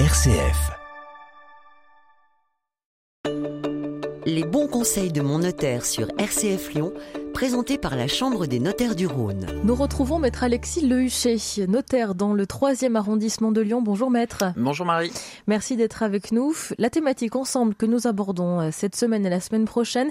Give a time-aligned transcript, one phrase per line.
[0.00, 0.72] RCF.
[4.26, 6.92] Les bons conseils de mon notaire sur RCF Lyon,
[7.32, 9.46] présentés par la Chambre des notaires du Rhône.
[9.62, 11.36] Nous retrouvons maître Alexis Lehuchet,
[11.68, 13.82] notaire dans le 3e arrondissement de Lyon.
[13.82, 14.42] Bonjour maître.
[14.56, 15.12] Bonjour Marie.
[15.46, 16.56] Merci d'être avec nous.
[16.76, 20.10] La thématique ensemble que nous abordons euh, cette semaine et la semaine prochaine,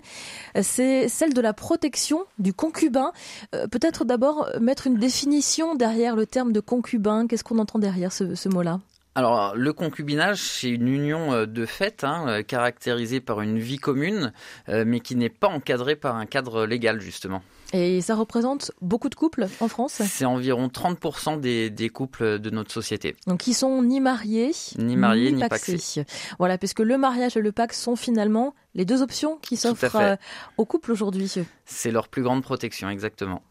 [0.55, 3.11] euh, c'est celle de la protection du concubin.
[3.53, 7.27] Euh, peut-être d'abord mettre une définition derrière le terme de concubin.
[7.27, 8.79] Qu'est-ce qu'on entend derrière ce, ce mot-là?
[9.15, 13.77] Alors, le concubinage, c'est une union euh, de fait, hein, euh, caractérisée par une vie
[13.77, 14.33] commune,
[14.69, 17.43] euh, mais qui n'est pas encadrée par un cadre légal, justement.
[17.73, 22.49] Et ça représente beaucoup de couples en France C'est environ 30% des, des, couples de
[22.51, 23.15] notre société.
[23.25, 26.05] Donc qui sont ni mariés, ni, mariés, ni, paxés.
[26.37, 30.15] Voilà, puisque le mariage et le pax sont finalement les deux options qui s'offrent euh,
[30.57, 31.31] aux couples aujourd'hui.
[31.65, 33.41] C'est leur plus grande protection, exactement.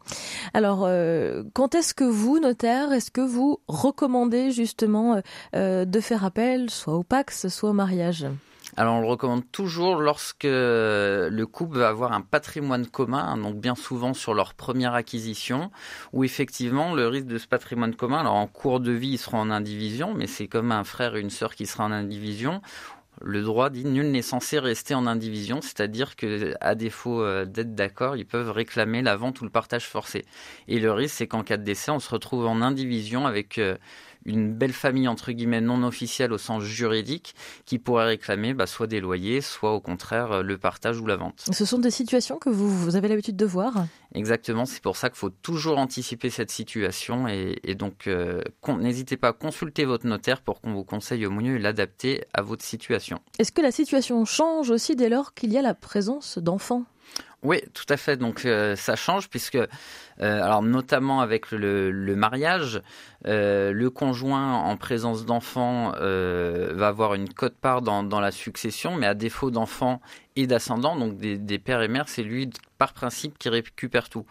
[0.53, 5.21] Alors, euh, quand est-ce que vous, notaire, est-ce que vous recommandez justement
[5.55, 8.25] euh, de faire appel soit au pax, soit au mariage?
[8.75, 13.55] Alors on le recommande toujours lorsque le couple va avoir un patrimoine commun, hein, donc
[13.55, 15.71] bien souvent sur leur première acquisition,
[16.11, 19.39] où effectivement le risque de ce patrimoine commun, alors en cours de vie ils seront
[19.39, 22.61] en indivision, mais c'est comme un frère et une sœur qui sera en indivision,
[23.21, 27.75] le droit dit nul n'est censé rester en indivision, c'est-à-dire que à défaut euh, d'être
[27.75, 30.25] d'accord, ils peuvent réclamer la vente ou le partage forcé.
[30.67, 33.77] Et le risque, c'est qu'en cas de décès, on se retrouve en indivision avec euh,
[34.25, 37.35] une belle famille entre guillemets non officielle au sens juridique
[37.65, 41.15] qui pourrait réclamer bah, soit des loyers, soit au contraire euh, le partage ou la
[41.15, 41.45] vente.
[41.51, 43.85] Ce sont des situations que vous, vous avez l'habitude de voir?
[44.13, 49.17] Exactement, c'est pour ça qu'il faut toujours anticiper cette situation et, et donc euh, n'hésitez
[49.17, 53.19] pas à consulter votre notaire pour qu'on vous conseille au mieux l'adapter à votre situation.
[53.39, 56.85] Est-ce que la situation change aussi dès lors qu'il y a la présence d'enfants?
[57.43, 58.15] Oui, tout à fait.
[58.15, 59.57] Donc euh, ça change puisque,
[60.21, 62.81] euh, notamment avec le, mariage,
[63.27, 69.07] euh, le conjoint en présence d'enfants va avoir une cote-part dans, dans, la succession, mais
[69.07, 70.01] à défaut d'enfants
[70.35, 74.25] et d'ascendants, donc des, pères et mères, c'est lui par principe qui récupère tout.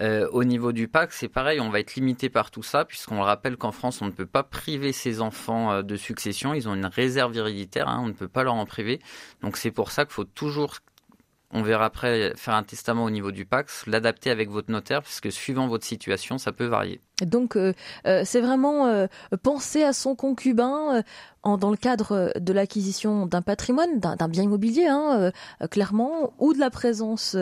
[0.00, 3.22] au niveau du PAC, c'est pareil, on va être limité par tout ça, puisqu'on le
[3.22, 6.86] rappelle qu'en France, on ne peut pas priver ses enfants de succession, ils ont une
[6.86, 9.00] réserve héréditaire, hein, on ne peut pas leur en priver.
[9.42, 10.78] Donc c'est pour ça qu'il faut toujours
[11.50, 15.32] on verra après faire un testament au niveau du Pax, l'adapter avec votre notaire, puisque
[15.32, 17.00] suivant votre situation, ça peut varier.
[17.24, 17.72] Donc, euh,
[18.06, 19.06] euh, c'est vraiment euh,
[19.42, 21.02] penser à son concubin
[21.44, 25.32] dans le cadre de l'acquisition d'un patrimoine, d'un bien immobilier, hein,
[25.70, 27.36] clairement, ou de la présence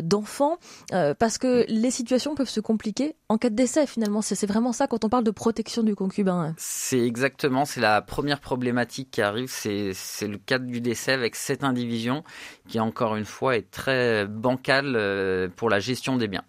[0.00, 0.58] d'enfants,
[0.90, 3.86] parce que les situations peuvent se compliquer en cas de décès.
[3.86, 6.54] Finalement, c'est vraiment ça quand on parle de protection du concubin.
[6.58, 9.94] C'est exactement, c'est la première problématique qui arrive, c'est
[10.28, 12.22] le cadre du décès avec cette indivision
[12.68, 16.44] qui encore une fois est très bancale pour la gestion des biens.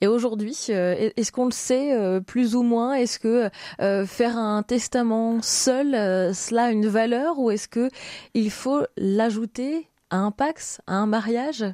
[0.00, 4.36] Et aujourd'hui, euh, est-ce qu'on le sait euh, plus ou moins Est-ce que euh, faire
[4.36, 5.92] un testament seul,
[6.34, 7.90] cela a une valeur ou est-ce que
[8.34, 11.64] il faut l'ajouter à un pax, à un mariage?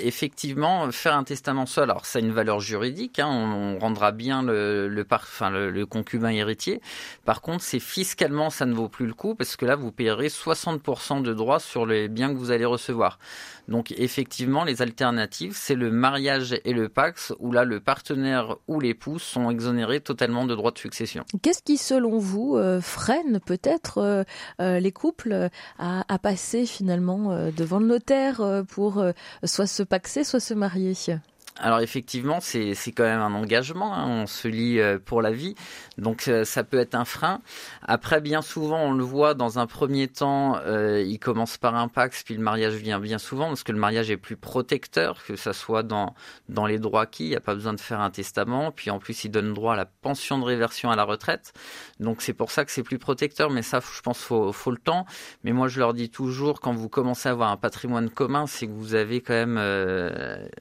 [0.00, 4.42] Effectivement, faire un testament seul, alors ça a une valeur juridique, hein, on, rendra bien
[4.42, 6.80] le, concubin héritier.
[7.24, 10.28] Par contre, c'est fiscalement, ça ne vaut plus le coup parce que là, vous payerez
[10.28, 13.18] 60% de droits sur les biens que vous allez recevoir.
[13.68, 18.80] Donc, effectivement, les alternatives, c'est le mariage et le pax, où là, le partenaire ou
[18.80, 21.24] l'épouse sont exonérés totalement de droits de succession.
[21.42, 24.24] Qu'est-ce qui, selon vous, euh, freine peut-être euh,
[24.60, 29.02] euh, les couples à, à, passer finalement devant le notaire pour
[29.60, 30.94] soit se paxer, soit se marier
[31.58, 34.06] alors effectivement, c'est quand même un engagement, hein.
[34.06, 35.54] on se lie euh, pour la vie,
[35.98, 37.42] donc euh, ça peut être un frein.
[37.82, 41.88] Après, bien souvent, on le voit dans un premier temps, euh, il commence par un
[41.88, 45.36] pax, puis le mariage vient bien souvent, parce que le mariage est plus protecteur, que
[45.36, 46.14] ça soit dans,
[46.48, 48.98] dans les droits acquis, il n'y a pas besoin de faire un testament, puis en
[48.98, 51.52] plus, il donne droit à la pension de réversion à la retraite,
[51.98, 54.78] donc c'est pour ça que c'est plus protecteur, mais ça, je pense, faut, faut le
[54.78, 55.04] temps.
[55.44, 58.66] Mais moi, je leur dis toujours, quand vous commencez à avoir un patrimoine commun, c'est
[58.66, 59.58] que vous avez quand même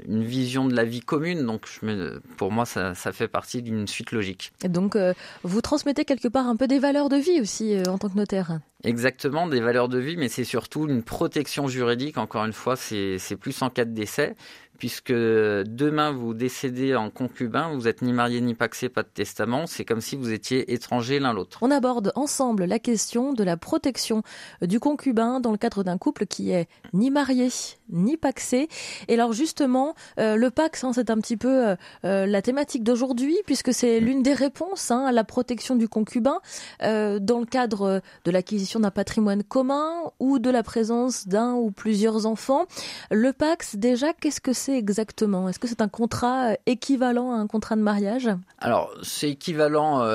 [0.05, 1.45] une vision de la vie commune.
[1.45, 4.51] Donc, je pour moi, ça, ça fait partie d'une suite logique.
[4.63, 5.13] Et donc, euh,
[5.43, 8.15] vous transmettez quelque part un peu des valeurs de vie aussi euh, en tant que
[8.15, 8.59] notaire.
[8.83, 12.17] Exactement, des valeurs de vie, mais c'est surtout une protection juridique.
[12.17, 14.35] Encore une fois, c'est plus en cas de décès
[14.79, 19.67] puisque demain vous décédez en concubin, vous êtes ni marié ni paxé, pas de testament,
[19.67, 21.59] c'est comme si vous étiez étrangers l'un l'autre.
[21.61, 24.23] On aborde ensemble la question de la protection
[24.61, 27.49] du concubin dans le cadre d'un couple qui est ni marié
[27.91, 28.67] ni paxé.
[29.07, 32.83] Et alors justement, euh, le pax, hein, c'est un petit peu euh, euh, la thématique
[32.83, 36.39] d'aujourd'hui, puisque c'est l'une des réponses hein, à la protection du concubin
[36.81, 42.25] dans le cadre de l'acquisition d'un patrimoine commun ou de la présence d'un ou plusieurs
[42.25, 42.65] enfants.
[43.11, 45.49] Le pax, déjà, qu'est-ce que c'est exactement?
[45.49, 48.29] Est-ce que c'est un contrat équivalent à un contrat de mariage?
[48.57, 50.05] Alors, c'est équivalent,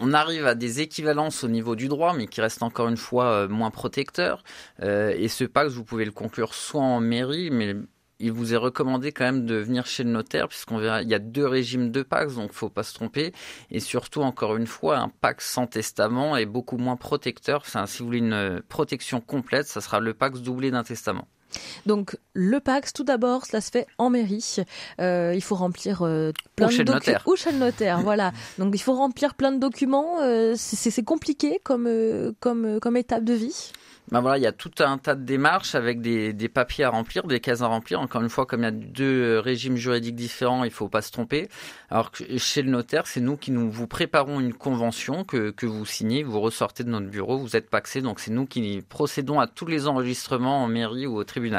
[0.00, 3.48] on arrive à des équivalences au niveau du droit, mais qui restent encore une fois
[3.48, 4.44] moins protecteurs.
[4.82, 7.76] et ce pacte, vous pouvez le conclure soit en mairie, mais
[8.20, 11.14] il vous est recommandé quand même de venir chez le notaire, puisqu'on verra, il y
[11.14, 13.32] a deux régimes de Pax, donc faut pas se tromper.
[13.70, 17.62] Et surtout, encore une fois, un Pax sans testament est beaucoup moins protecteur.
[17.66, 21.26] Enfin, si vous voulez une protection complète, ça sera le Pax doublé d'un testament.
[21.86, 24.56] Donc le Pax, tout d'abord, cela se fait en mairie.
[25.00, 27.18] Euh, il faut remplir euh, plein de documents.
[27.26, 28.32] Ou chez le notaire, voilà.
[28.58, 30.20] Donc il faut remplir plein de documents.
[30.22, 31.88] Euh, c'est compliqué comme,
[32.40, 33.72] comme, comme étape de vie
[34.10, 36.90] ben voilà, il y a tout un tas de démarches avec des, des, papiers à
[36.90, 38.00] remplir, des cases à remplir.
[38.00, 41.10] Encore une fois, comme il y a deux régimes juridiques différents, il faut pas se
[41.10, 41.48] tromper.
[41.88, 45.64] Alors que chez le notaire, c'est nous qui nous vous préparons une convention que, que
[45.64, 49.40] vous signez, vous ressortez de notre bureau, vous êtes paxé, donc c'est nous qui procédons
[49.40, 51.53] à tous les enregistrements en mairie ou au tribunal.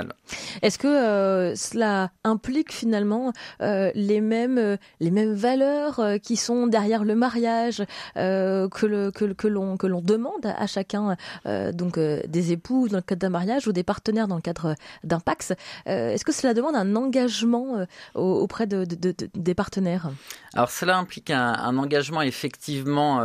[0.61, 6.67] Est-ce que euh, cela implique finalement euh, les mêmes euh, les mêmes valeurs qui sont
[6.67, 7.83] derrière le mariage
[8.17, 11.15] euh, que le que, que l'on que l'on demande à chacun
[11.45, 15.19] donc des époux dans le cadre d'un mariage ou des partenaires dans le cadre d'un
[15.19, 15.53] Pax.
[15.85, 20.09] Est-ce que cela demande un engagement auprès de, des partenaires?
[20.53, 23.21] Alors cela implique un, engagement effectivement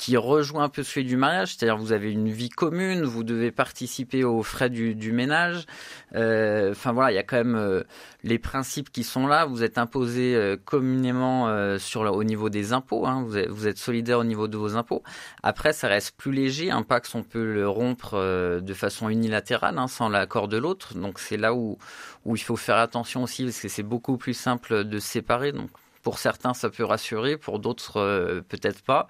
[0.00, 3.50] qui rejoint un peu celui du mariage, c'est-à-dire vous avez une vie commune, vous devez
[3.50, 5.66] participer aux frais du, du ménage.
[6.14, 7.82] Euh, enfin voilà, il y a quand même euh,
[8.24, 9.44] les principes qui sont là.
[9.44, 13.06] Vous êtes imposé euh, communément sur au niveau des impôts.
[13.06, 15.02] Hein, vous, êtes, vous, êtes, solidaire au niveau de vos impôts.
[15.42, 16.70] Après, ça reste plus léger.
[16.70, 18.16] Un Pax, on peut le rompre
[18.58, 20.94] de façon unilatérale, hein, sans l'accord de l'autre.
[20.94, 21.76] Donc c'est là où
[22.24, 25.52] où il faut faire attention aussi, parce que c'est beaucoup plus simple de séparer.
[25.52, 25.68] Donc
[26.02, 29.08] pour certains, ça peut rassurer, pour d'autres, euh, peut-être pas.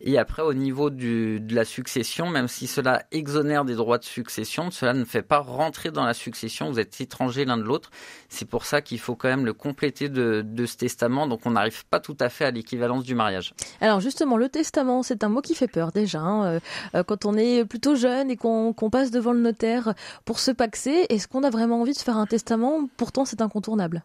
[0.00, 4.70] Et après, au niveau de la succession, même si cela exonère des droits de succession,
[4.70, 6.70] cela ne fait pas rentrer dans la succession.
[6.70, 7.90] Vous êtes étrangers l'un de l'autre.
[8.28, 11.26] C'est pour ça qu'il faut quand même le compléter de, de ce testament.
[11.26, 13.54] Donc, on n'arrive pas tout à fait à l'équivalence du mariage.
[13.80, 16.20] Alors, justement, le testament, c'est un mot qui fait peur déjà.
[16.20, 16.44] Hein.
[16.44, 16.60] Euh,
[16.94, 19.94] euh, quand on est plutôt jeune et qu'on passe devant le notaire
[20.24, 22.88] pour se paxer, est-ce qu'on a vraiment envie de faire un testament?
[22.96, 24.02] Pourtant, c'est incontournable.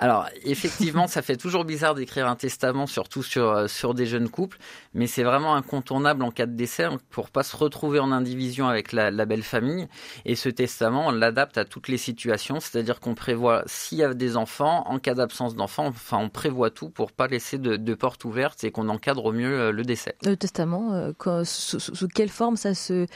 [0.00, 4.28] Alors, effectivement, ça fait toujours bizarre d'écrire un testament, surtout sur, euh, sur des jeunes
[4.28, 4.58] couples,
[4.94, 8.68] mais c'est vraiment incontournable en cas de décès hein, pour pas se retrouver en indivision
[8.68, 9.88] avec la, belle famille.
[10.24, 14.14] Et ce testament, on l'adapte à toutes les situations, c'est-à-dire qu'on prévoit s'il y a
[14.14, 17.94] des enfants, en cas d'absence d'enfants, enfin, on prévoit tout pour pas laisser de, de
[17.94, 20.14] porte ouverte et qu'on encadre au mieux euh, le décès.
[20.24, 23.06] Le testament, euh, sous, quelle forme ça se,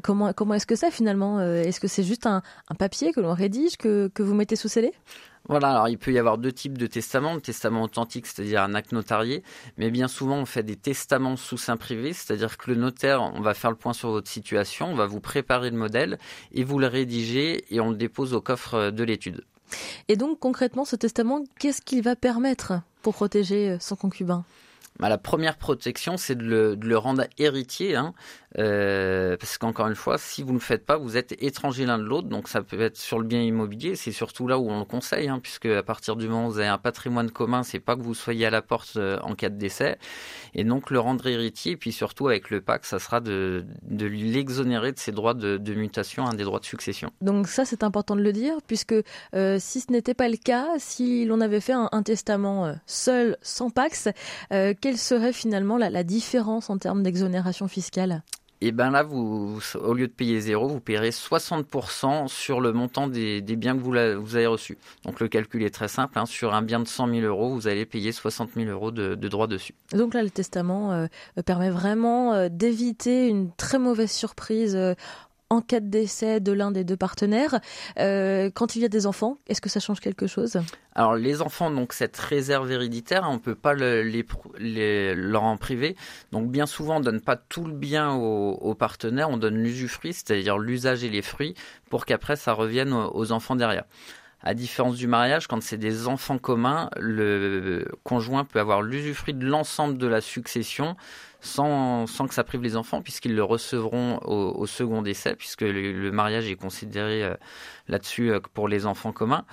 [0.00, 3.34] comment, comment est-ce que ça finalement Est-ce que c'est juste un, un papier que l'on
[3.34, 4.94] rédige, que, que vous mettez sous scellé?
[5.48, 8.74] Voilà, alors il peut y avoir deux types de testaments, le testament authentique, c'est-à-dire un
[8.74, 9.42] acte notarié,
[9.76, 13.40] mais bien souvent on fait des testaments sous sein privé, c'est-à-dire que le notaire, on
[13.40, 16.18] va faire le point sur votre situation, on va vous préparer le modèle
[16.52, 19.44] et vous le rédigez et on le dépose au coffre de l'étude.
[20.08, 24.44] Et donc concrètement, ce testament, qu'est-ce qu'il va permettre pour protéger son concubin?
[24.98, 28.14] Bah, la première protection, c'est de le, de le, rendre héritier, hein,
[28.58, 31.98] euh, parce qu'encore une fois, si vous ne le faites pas, vous êtes étranger l'un
[31.98, 34.78] de l'autre, donc ça peut être sur le bien immobilier, c'est surtout là où on
[34.78, 37.80] le conseille, hein, puisque à partir du moment où vous avez un patrimoine commun, c'est
[37.80, 39.98] pas que vous soyez à la porte euh, en cas de décès,
[40.54, 44.92] et donc le rendre héritier, et puis surtout avec le PAC, ça sera de, l'exonérer
[44.92, 47.10] de ses droits de, mutation, des droits de succession.
[47.20, 48.94] Donc ça, c'est important de le dire, puisque
[49.34, 53.70] euh, si ce n'était pas le cas, si l'on avait fait un, testament seul, sans
[53.70, 54.08] Pax,
[54.52, 58.22] euh, quelle serait finalement la différence en termes d'exonération fiscale?
[58.62, 63.06] Et ben là, vous, au lieu de payer zéro, vous payerez 60% sur le montant
[63.06, 64.78] des, biens que vous, vous, avez reçus.
[65.04, 66.18] Donc le calcul est très simple.
[66.18, 66.24] Hein.
[66.24, 69.28] Sur un bien de 100 000 euros, vous allez payer 60 000 euros de, de
[69.28, 69.74] droits dessus.
[69.92, 71.06] Donc là, le testament euh,
[71.44, 74.94] permet vraiment euh, d'éviter une très mauvaise surprise euh,
[75.50, 77.60] en cas de décès de l'un des deux partenaires.
[77.98, 80.58] Euh, quand il y a des enfants, est-ce que ça change quelque chose?
[80.94, 84.02] Alors les enfants, donc cette réserve héréditaire, on peut pas le,
[84.58, 85.96] les, leur en priver.
[86.32, 90.58] Donc bien souvent, on donne pas tout le bien aux, partenaires, on donne l'usufruit, c'est-à-dire
[90.58, 91.54] l'usage et les fruits,
[91.90, 93.84] pour qu'après ça revienne aux enfants derrière.
[94.46, 99.44] À différence du mariage, quand c'est des enfants communs, le conjoint peut avoir l'usufruit de
[99.44, 100.94] l'ensemble de la succession
[101.40, 106.12] sans, que ça prive les enfants, puisqu'ils le recevront au, second décès, puisque le, le
[106.12, 107.34] mariage est considéré euh,
[107.88, 109.44] là-dessus euh, pour les enfants communs.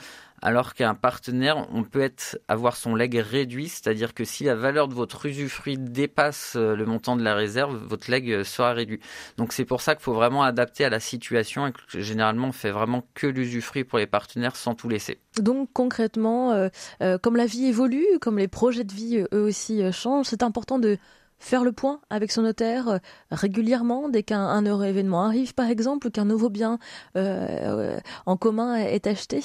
[0.46, 2.12] Alors qu'un partenaire, on peut
[2.50, 6.86] avoir son leg réduit, c'est-à-dire que si la valeur de votre usufruit dépasse euh, le
[6.86, 9.00] montant de la réserve, votre leg sera réduit.
[9.38, 12.52] Donc c'est pour ça qu'il faut vraiment adapter à la situation et que généralement on
[12.52, 15.18] fait vraiment que l'usufruit pour les partenaires sans tout laisser.
[15.40, 16.68] Donc concrètement, euh,
[17.02, 20.78] euh, comme la vie évolue, comme les projets de vie eux aussi changent, c'est important
[20.78, 20.98] de
[21.44, 22.98] faire le point avec son notaire euh,
[23.32, 26.80] régulièrement dès qu'un heureux événement arrive, par exemple, ou qu'un nouveau bien
[27.18, 29.42] euh, en commun est acheté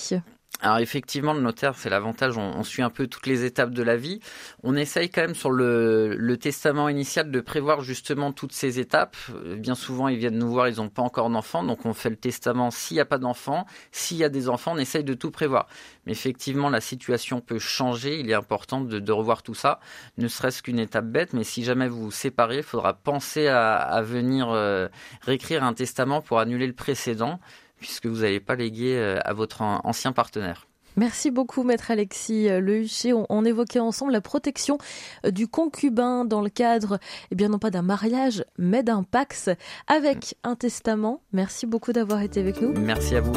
[0.60, 3.96] alors effectivement, le notaire, c'est l'avantage, on, suit un peu toutes les étapes de la
[3.96, 4.18] vie.
[4.64, 9.16] On essaye quand même sur le, testament initial de prévoir justement toutes ces étapes.
[9.56, 12.16] Bien souvent, ils viennent nous voir, ils n'ont pas encore d'enfants, donc on fait le
[12.16, 13.66] testament s'il n'y a pas d'enfants.
[13.92, 15.68] S'il y a des enfants, on essaye de tout prévoir.
[16.06, 19.80] Mais effectivement, la situation peut changer, il est important de, revoir tout ça,
[20.16, 23.76] ne serait-ce qu'une étape bête, mais si jamais vous vous séparez, il faudra penser à,
[23.76, 24.88] à venir euh,
[25.22, 27.40] réécrire un testament pour annuler le précédent
[27.78, 30.68] puisque vous n'allez pas léguer euh, à votre ancien partenaire.
[30.98, 33.12] Merci beaucoup, maître Alexis euh, Le Huchet.
[33.12, 34.78] On, évoquait ensemble la protection
[35.24, 36.98] euh, du concubin dans le cadre,
[37.30, 39.48] eh bien, non pas d'un mariage, mais d'un pax
[39.86, 41.22] avec un testament.
[41.32, 42.72] Merci beaucoup d'avoir été avec nous.
[42.72, 43.36] Merci à vous.